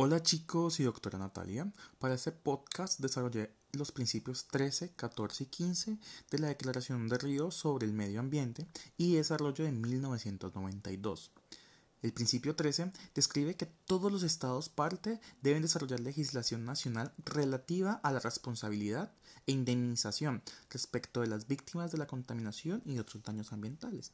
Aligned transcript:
Hola 0.00 0.22
chicos 0.22 0.78
y 0.78 0.84
doctora 0.84 1.18
Natalia. 1.18 1.72
Para 1.98 2.14
este 2.14 2.30
podcast 2.30 3.00
desarrollé 3.00 3.50
los 3.72 3.90
principios 3.90 4.46
13, 4.46 4.92
14 4.92 5.42
y 5.42 5.46
15 5.48 5.98
de 6.30 6.38
la 6.38 6.46
Declaración 6.46 7.08
de 7.08 7.18
Río 7.18 7.50
sobre 7.50 7.84
el 7.84 7.92
Medio 7.92 8.20
Ambiente 8.20 8.68
y 8.96 9.16
Desarrollo 9.16 9.64
de 9.64 9.72
1992. 9.72 11.32
El 12.02 12.12
principio 12.12 12.54
13 12.54 12.92
describe 13.12 13.56
que 13.56 13.66
todos 13.66 14.12
los 14.12 14.22
estados 14.22 14.68
parte 14.68 15.20
deben 15.42 15.62
desarrollar 15.62 15.98
legislación 15.98 16.64
nacional 16.64 17.12
relativa 17.24 17.94
a 18.04 18.12
la 18.12 18.20
responsabilidad 18.20 19.10
e 19.48 19.52
indemnización 19.52 20.44
respecto 20.70 21.22
de 21.22 21.26
las 21.26 21.48
víctimas 21.48 21.90
de 21.90 21.98
la 21.98 22.06
contaminación 22.06 22.82
y 22.84 23.00
otros 23.00 23.24
daños 23.24 23.52
ambientales. 23.52 24.12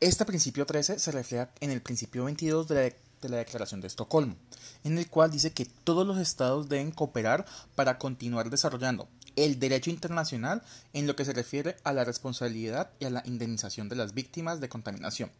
Este 0.00 0.24
principio 0.24 0.64
13 0.64 0.98
se 0.98 1.12
refleja 1.12 1.50
en 1.60 1.70
el 1.70 1.82
principio 1.82 2.24
22 2.24 2.68
de 2.68 2.96
la, 3.20 3.36
Declaración 3.36 3.82
de 3.82 3.86
Estocolmo, 3.86 4.34
en 4.82 4.96
el 4.96 5.06
cual 5.06 5.30
dice 5.30 5.52
que 5.52 5.66
todos 5.66 6.06
los 6.06 6.16
estados 6.16 6.70
deben 6.70 6.90
cooperar 6.90 7.44
para 7.74 7.98
continuar 7.98 8.48
desarrollando 8.48 9.10
el 9.36 9.58
derecho 9.58 9.90
internacional 9.90 10.62
en 10.94 11.06
lo 11.06 11.16
que 11.16 11.26
se 11.26 11.34
refiere 11.34 11.76
a 11.84 11.92
la 11.92 12.04
responsabilidad 12.04 12.92
y 12.98 13.04
a 13.04 13.10
la 13.10 13.22
indemnización 13.26 13.90
de 13.90 13.96
las 13.96 14.14
víctimas 14.14 14.58
de 14.62 14.70
contaminación. 14.70 15.30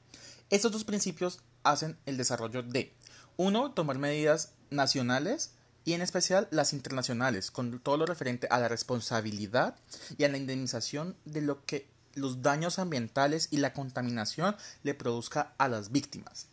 Estos 0.51 0.73
dos 0.73 0.84
principios 0.84 1.40
hacen 1.62 1.96
el 2.04 2.18
desarrollo 2.18 2.62
de, 2.62 2.92
uno, 3.38 3.73
tomar 3.73 3.96
medidas 3.96 4.52
nacionales 4.68 5.52
y 5.87 5.95
en 5.95 6.02
especial 6.02 6.48
las 6.51 6.74
internacionales, 6.74 7.51
con 7.51 7.80
todo 7.80 7.96
lo 7.96 8.04
referente 8.04 8.46
a 8.51 8.60
la 8.60 8.68
responsabilidad 8.68 9.77
y 10.18 10.24
a 10.24 10.29
la 10.29 10.37
indemnización 10.37 11.16
de 11.24 11.40
lo 11.40 11.65
que 11.65 11.88
los 12.14 12.42
daños 12.42 12.78
ambientales 12.78 13.48
y 13.50 13.59
la 13.59 13.73
contaminación 13.73 14.57
le 14.82 14.95
produzca 14.95 15.54
a 15.59 15.68
las 15.68 15.93
víctimas. 15.93 16.48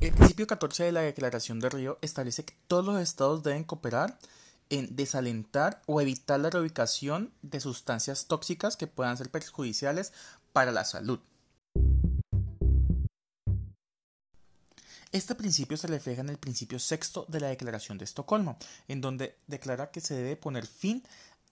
El 0.00 0.12
principio 0.14 0.46
14 0.46 0.84
de 0.84 0.92
la 0.92 1.02
Declaración 1.02 1.60
de 1.60 1.68
Río 1.68 1.98
establece 2.00 2.44
que 2.44 2.56
todos 2.66 2.84
los 2.86 3.00
estados 3.00 3.42
deben 3.42 3.64
cooperar 3.64 4.18
en 4.70 4.96
desalentar 4.96 5.82
o 5.86 6.00
evitar 6.00 6.40
la 6.40 6.48
reubicación 6.48 7.34
de 7.42 7.60
sustancias 7.60 8.26
tóxicas 8.26 8.76
que 8.76 8.86
puedan 8.86 9.18
ser 9.18 9.30
perjudiciales 9.30 10.12
para 10.52 10.72
la 10.72 10.84
salud. 10.84 11.20
Este 15.12 15.34
principio 15.34 15.76
se 15.76 15.88
refleja 15.88 16.20
en 16.20 16.28
el 16.28 16.38
principio 16.38 16.78
sexto 16.78 17.26
de 17.28 17.40
la 17.40 17.48
Declaración 17.48 17.98
de 17.98 18.04
Estocolmo, 18.04 18.56
en 18.86 19.00
donde 19.00 19.36
declara 19.48 19.90
que 19.90 20.00
se 20.00 20.14
debe 20.14 20.36
poner 20.36 20.66
fin 20.66 21.02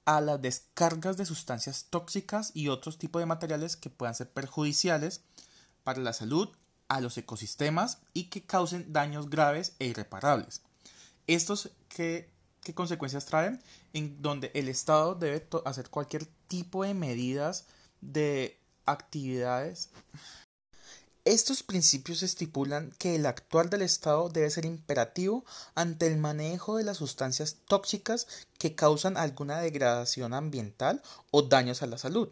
a 0.05 0.21
las 0.21 0.41
descargas 0.41 1.17
de 1.17 1.27
sustancias 1.27 1.87
tóxicas 1.91 2.53
y 2.55 2.69
otros 2.69 2.99
tipos 2.99 3.21
de 3.21 3.27
materiales 3.27 3.77
que 3.77 3.91
puedan 3.91 4.15
ser 4.15 4.31
perjudiciales 4.31 5.23
para 5.83 6.01
la 6.01 6.13
salud, 6.13 6.49
a 6.87 7.01
los 7.01 7.19
ecosistemas 7.19 7.99
y 8.15 8.25
que 8.25 8.43
causen 8.43 8.93
daños 8.93 9.29
graves 9.29 9.75
e 9.81 9.87
irreparables. 9.87 10.63
¿Estos 11.27 11.71
qué, 11.89 12.31
qué 12.63 12.75
consecuencias 12.75 13.27
traen? 13.27 13.61
En 13.93 14.23
donde 14.23 14.53
el 14.55 14.69
Estado 14.69 15.17
debe 15.17 15.47
hacer 15.65 15.91
cualquier 15.91 16.27
tipo 16.47 16.85
de 16.85 16.95
medidas 16.95 17.67
de 18.01 18.57
actividades 18.87 19.91
estos 21.29 21.63
principios 21.63 22.23
estipulan 22.23 22.91
que 22.99 23.15
el 23.15 23.27
actuar 23.27 23.69
del 23.69 23.83
Estado 23.83 24.31
debe 24.31 24.49
ser 24.49 24.65
imperativo 24.65 25.45
ante 25.75 26.07
el 26.07 26.17
manejo 26.17 26.79
de 26.79 26.85
las 26.85 26.97
sustancias 26.97 27.57
tóxicas 27.67 28.27
que 28.59 28.75
causan 28.75 29.19
alguna 29.19 29.61
degradación 29.61 30.33
ambiental 30.33 31.03
o 31.31 31.43
daños 31.43 31.83
a 31.83 31.87
la 31.87 31.99
salud, 31.99 32.31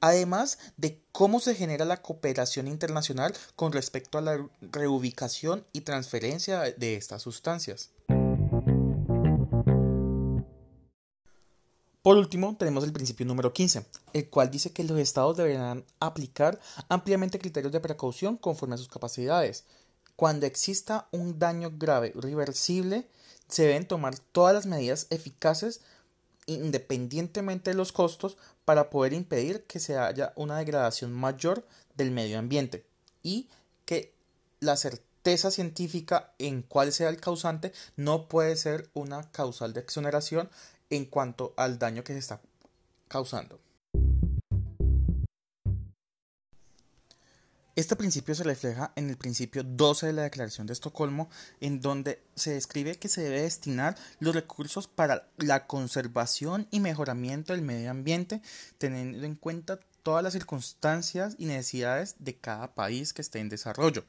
además 0.00 0.58
de 0.78 1.02
cómo 1.12 1.40
se 1.40 1.54
genera 1.54 1.84
la 1.84 2.00
cooperación 2.00 2.66
internacional 2.66 3.34
con 3.56 3.72
respecto 3.72 4.16
a 4.16 4.22
la 4.22 4.48
reubicación 4.62 5.66
y 5.72 5.82
transferencia 5.82 6.60
de 6.60 6.96
estas 6.96 7.20
sustancias. 7.20 7.90
Por 12.02 12.16
último, 12.16 12.56
tenemos 12.56 12.84
el 12.84 12.94
principio 12.94 13.26
número 13.26 13.52
15, 13.52 13.84
el 14.14 14.30
cual 14.30 14.50
dice 14.50 14.72
que 14.72 14.84
los 14.84 14.98
estados 14.98 15.36
deberán 15.36 15.84
aplicar 15.98 16.58
ampliamente 16.88 17.38
criterios 17.38 17.72
de 17.72 17.80
precaución 17.80 18.38
conforme 18.38 18.76
a 18.76 18.78
sus 18.78 18.88
capacidades. 18.88 19.64
Cuando 20.16 20.46
exista 20.46 21.08
un 21.10 21.38
daño 21.38 21.72
grave 21.76 22.12
irreversible, 22.16 23.06
se 23.48 23.64
deben 23.64 23.86
tomar 23.86 24.18
todas 24.18 24.54
las 24.54 24.64
medidas 24.64 25.08
eficaces 25.10 25.82
independientemente 26.46 27.70
de 27.70 27.76
los 27.76 27.92
costos 27.92 28.38
para 28.64 28.88
poder 28.88 29.12
impedir 29.12 29.64
que 29.64 29.78
se 29.78 29.98
haya 29.98 30.32
una 30.36 30.56
degradación 30.56 31.12
mayor 31.12 31.66
del 31.96 32.12
medio 32.12 32.38
ambiente 32.38 32.86
y 33.22 33.50
que 33.84 34.14
la 34.58 34.76
certeza 34.76 35.50
científica 35.50 36.32
en 36.38 36.62
cuál 36.62 36.92
sea 36.92 37.10
el 37.10 37.20
causante 37.20 37.72
no 37.96 38.26
puede 38.26 38.56
ser 38.56 38.88
una 38.94 39.30
causal 39.32 39.74
de 39.74 39.80
exoneración 39.80 40.48
en 40.90 41.06
cuanto 41.06 41.54
al 41.56 41.78
daño 41.78 42.04
que 42.04 42.12
se 42.12 42.18
está 42.18 42.40
causando. 43.08 43.60
Este 47.76 47.96
principio 47.96 48.34
se 48.34 48.42
refleja 48.42 48.92
en 48.94 49.08
el 49.08 49.16
principio 49.16 49.62
12 49.62 50.08
de 50.08 50.12
la 50.12 50.22
Declaración 50.22 50.66
de 50.66 50.74
Estocolmo, 50.74 51.30
en 51.60 51.80
donde 51.80 52.22
se 52.34 52.52
describe 52.52 52.96
que 52.96 53.08
se 53.08 53.22
debe 53.22 53.40
destinar 53.40 53.96
los 54.18 54.34
recursos 54.34 54.86
para 54.86 55.30
la 55.38 55.66
conservación 55.66 56.66
y 56.70 56.80
mejoramiento 56.80 57.54
del 57.54 57.62
medio 57.62 57.90
ambiente, 57.90 58.42
teniendo 58.76 59.24
en 59.24 59.34
cuenta 59.34 59.80
todas 60.02 60.22
las 60.22 60.34
circunstancias 60.34 61.36
y 61.38 61.46
necesidades 61.46 62.16
de 62.18 62.36
cada 62.36 62.74
país 62.74 63.14
que 63.14 63.22
esté 63.22 63.38
en 63.38 63.48
desarrollo. 63.48 64.04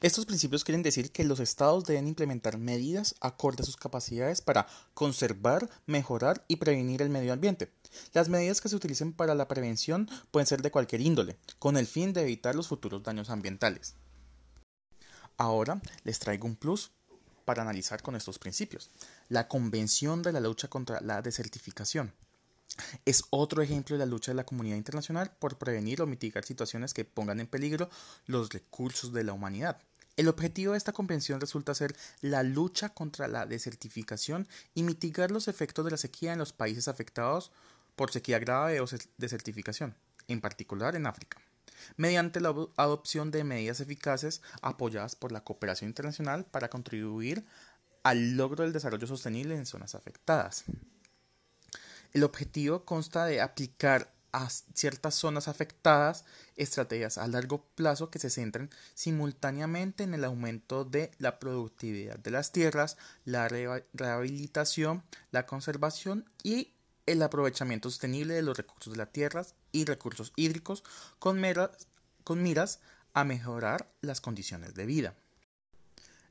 Estos 0.00 0.26
principios 0.26 0.64
quieren 0.64 0.82
decir 0.82 1.10
que 1.10 1.24
los 1.24 1.40
estados 1.40 1.84
deben 1.84 2.06
implementar 2.06 2.58
medidas 2.58 3.14
acorde 3.20 3.62
a 3.62 3.66
sus 3.66 3.76
capacidades 3.76 4.40
para 4.40 4.66
conservar, 4.92 5.70
mejorar 5.86 6.44
y 6.48 6.56
prevenir 6.56 7.00
el 7.00 7.10
medio 7.10 7.32
ambiente. 7.32 7.72
Las 8.12 8.28
medidas 8.28 8.60
que 8.60 8.68
se 8.68 8.76
utilicen 8.76 9.12
para 9.12 9.34
la 9.34 9.48
prevención 9.48 10.08
pueden 10.30 10.46
ser 10.46 10.62
de 10.62 10.70
cualquier 10.70 11.00
índole, 11.00 11.38
con 11.58 11.76
el 11.76 11.86
fin 11.86 12.12
de 12.12 12.22
evitar 12.22 12.54
los 12.54 12.68
futuros 12.68 13.02
daños 13.02 13.30
ambientales. 13.30 13.94
Ahora 15.36 15.80
les 16.04 16.18
traigo 16.18 16.46
un 16.46 16.56
plus 16.56 16.90
para 17.44 17.62
analizar 17.62 18.02
con 18.02 18.16
estos 18.16 18.38
principios. 18.38 18.90
La 19.28 19.48
Convención 19.48 20.22
de 20.22 20.32
la 20.32 20.40
Lucha 20.40 20.68
contra 20.68 21.00
la 21.00 21.22
Desertificación. 21.22 22.12
Es 23.04 23.24
otro 23.30 23.62
ejemplo 23.62 23.96
de 23.96 24.04
la 24.04 24.10
lucha 24.10 24.32
de 24.32 24.36
la 24.36 24.46
comunidad 24.46 24.76
internacional 24.76 25.32
por 25.38 25.58
prevenir 25.58 26.02
o 26.02 26.06
mitigar 26.06 26.44
situaciones 26.44 26.94
que 26.94 27.04
pongan 27.04 27.40
en 27.40 27.46
peligro 27.46 27.88
los 28.26 28.50
recursos 28.50 29.12
de 29.12 29.24
la 29.24 29.32
humanidad. 29.32 29.78
El 30.16 30.28
objetivo 30.28 30.72
de 30.72 30.78
esta 30.78 30.92
convención 30.92 31.40
resulta 31.40 31.74
ser 31.74 31.96
la 32.20 32.44
lucha 32.44 32.90
contra 32.90 33.26
la 33.26 33.46
desertificación 33.46 34.46
y 34.72 34.84
mitigar 34.84 35.32
los 35.32 35.48
efectos 35.48 35.84
de 35.84 35.90
la 35.90 35.96
sequía 35.96 36.32
en 36.32 36.38
los 36.38 36.52
países 36.52 36.86
afectados 36.86 37.50
por 37.96 38.12
sequía 38.12 38.38
grave 38.38 38.80
o 38.80 38.86
desertificación, 39.18 39.96
en 40.28 40.40
particular 40.40 40.94
en 40.94 41.06
África, 41.06 41.40
mediante 41.96 42.40
la 42.40 42.54
adopción 42.76 43.32
de 43.32 43.42
medidas 43.42 43.80
eficaces 43.80 44.40
apoyadas 44.62 45.16
por 45.16 45.32
la 45.32 45.42
cooperación 45.42 45.90
internacional 45.90 46.44
para 46.44 46.70
contribuir 46.70 47.44
al 48.04 48.36
logro 48.36 48.62
del 48.62 48.72
desarrollo 48.72 49.06
sostenible 49.08 49.56
en 49.56 49.66
zonas 49.66 49.96
afectadas. 49.96 50.64
El 52.14 52.22
objetivo 52.22 52.84
consta 52.84 53.26
de 53.26 53.40
aplicar 53.40 54.14
a 54.30 54.48
ciertas 54.48 55.14
zonas 55.14 55.46
afectadas 55.46 56.24
estrategias 56.56 57.18
a 57.18 57.28
largo 57.28 57.64
plazo 57.74 58.10
que 58.10 58.18
se 58.18 58.30
centren 58.30 58.70
simultáneamente 58.94 60.04
en 60.04 60.14
el 60.14 60.24
aumento 60.24 60.84
de 60.84 61.10
la 61.18 61.38
productividad 61.38 62.18
de 62.18 62.30
las 62.30 62.50
tierras, 62.52 62.96
la 63.24 63.48
rehabilitación, 63.48 65.02
la 65.30 65.46
conservación 65.46 66.24
y 66.42 66.72
el 67.06 67.22
aprovechamiento 67.22 67.90
sostenible 67.90 68.34
de 68.34 68.42
los 68.42 68.56
recursos 68.56 68.92
de 68.92 68.98
las 68.98 69.12
tierras 69.12 69.54
y 69.72 69.84
recursos 69.84 70.32
hídricos 70.36 70.82
con, 71.18 71.40
con 72.24 72.42
miras 72.42 72.80
a 73.12 73.24
mejorar 73.24 73.88
las 74.00 74.20
condiciones 74.20 74.74
de 74.74 74.86
vida. 74.86 75.14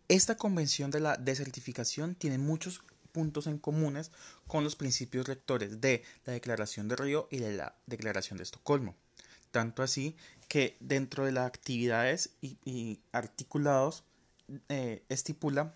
Esta 0.10 0.36
convención 0.36 0.92
de 0.92 1.00
la 1.00 1.16
desertificación 1.16 2.16
tiene 2.16 2.38
muchos 2.38 2.84
puntos 3.14 3.48
en 3.48 3.58
comunes 3.58 4.12
con 4.48 4.66
los 4.66 4.76
principios 4.76 5.28
rectores 5.28 5.80
de 5.80 6.04
la 6.26 6.34
Declaración 6.34 6.90
de 6.90 6.98
Río 6.98 7.30
y 7.32 7.38
de 7.38 7.54
la 7.54 7.76
Declaración 7.86 8.38
de 8.38 8.44
Estocolmo. 8.44 8.96
Tanto 9.52 9.84
así 9.84 10.18
que 10.50 10.76
dentro 10.82 11.26
de 11.26 11.32
las 11.32 11.48
actividades 11.48 12.32
y, 12.42 13.00
articulados 13.14 14.04
eh, 14.68 15.04
estipula 15.08 15.74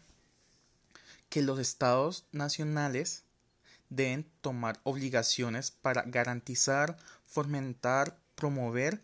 que 1.29 1.41
los 1.41 1.59
estados 1.59 2.25
nacionales 2.31 3.23
deben 3.89 4.29
tomar 4.41 4.79
obligaciones 4.83 5.71
para 5.71 6.01
garantizar, 6.03 6.97
fomentar, 7.23 8.19
promover 8.35 9.01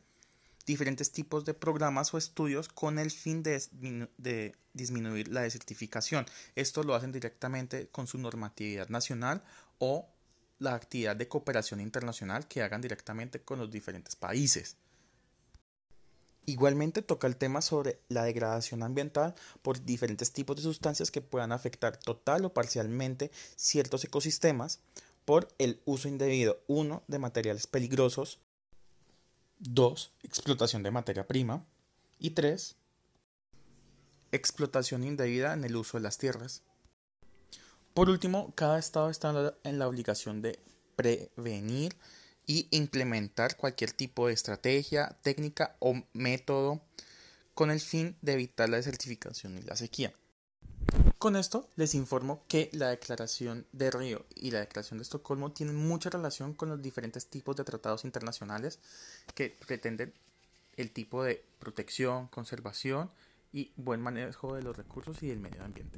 diferentes 0.66 1.12
tipos 1.12 1.46
de 1.46 1.54
programas 1.54 2.14
o 2.14 2.18
estudios 2.18 2.70
con 2.70 3.00
el 3.00 3.12
fin 3.12 3.44
de, 3.44 4.56
disminuir 4.74 5.28
la 5.28 5.42
desertificación. 5.42 6.26
Esto 6.56 6.84
lo 6.84 6.96
hacen 6.96 7.12
directamente 7.12 7.88
con 7.88 8.08
su 8.08 8.18
normatividad 8.18 8.90
nacional 8.90 9.44
o 9.80 10.08
la 10.60 10.76
actividad 10.76 11.16
de 11.16 11.28
cooperación 11.28 11.82
internacional 11.82 12.48
que 12.48 12.62
hagan 12.62 12.82
directamente 12.82 13.42
con 13.42 13.60
los 13.60 13.70
diferentes 13.70 14.16
países. 14.16 14.78
Igualmente 16.46 17.02
toca 17.02 17.28
el 17.28 17.38
tema 17.38 17.62
sobre 17.62 18.00
la 18.10 18.24
degradación 18.24 18.84
ambiental 18.84 19.34
por 19.62 19.84
diferentes 19.84 20.34
tipos 20.34 20.58
de 20.58 20.64
sustancias 20.64 21.10
que 21.10 21.22
puedan 21.22 21.54
afectar 21.54 21.96
total 21.96 22.44
o 22.46 22.54
parcialmente 22.54 23.32
ciertos 23.56 24.04
ecosistemas 24.04 24.80
por 25.24 25.48
el 25.58 25.82
uso 25.86 26.10
indebido, 26.10 26.60
uno, 26.68 27.04
de 27.08 27.20
materiales 27.20 27.66
peligrosos, 27.66 28.40
dos, 29.64 30.12
explotación 30.24 30.84
de 30.84 30.92
materia 30.92 31.28
prima 31.28 31.66
y 32.20 32.32
tres, 32.32 32.76
explotación 34.32 35.04
indebida 35.04 35.54
en 35.54 35.64
el 35.64 35.76
uso 35.76 35.98
de 35.98 36.04
las 36.04 36.18
tierras. 36.18 36.64
Por 37.94 38.10
último, 38.10 38.54
cada 38.56 38.80
Estado 38.80 39.10
está 39.10 39.56
en 39.64 39.80
la 39.80 39.88
obligación 39.88 40.42
de 40.42 40.60
prevenir 40.96 41.96
y 42.46 42.68
implementar 42.72 43.56
cualquier 43.56 43.92
tipo 43.92 44.28
de 44.28 44.34
estrategia, 44.34 45.18
técnica 45.22 45.76
o 45.80 46.02
método 46.14 46.82
con 47.54 47.72
el 47.72 47.80
fin 47.80 48.18
de 48.22 48.34
evitar 48.34 48.70
la 48.70 48.78
desertificación 48.78 49.58
y 49.58 49.62
la 49.62 49.76
sequía. 49.76 50.14
Con 51.24 51.38
esto 51.38 51.70
les 51.78 51.96
informo 51.96 52.44
que 52.50 52.70
la 52.74 52.90
Declaración 52.90 53.66
de 53.72 53.90
Río 53.90 54.26
y 54.36 54.52
la 54.52 54.60
Declaración 54.60 54.98
de 54.98 55.04
Estocolmo 55.04 55.54
tienen 55.54 55.78
mucha 55.78 56.10
relación 56.10 56.54
con 56.54 56.68
los 56.68 56.82
diferentes 56.82 57.28
tipos 57.28 57.56
de 57.56 57.64
tratados 57.64 58.04
internacionales 58.04 58.78
que 59.34 59.58
pretenden 59.66 60.12
el 60.76 60.92
tipo 60.92 61.24
de 61.24 61.42
protección, 61.60 62.28
conservación 62.28 63.10
y 63.54 63.72
buen 63.78 64.02
manejo 64.02 64.54
de 64.54 64.64
los 64.64 64.76
recursos 64.76 65.24
y 65.24 65.28
del 65.28 65.40
medio 65.40 65.64
ambiente. 65.64 65.98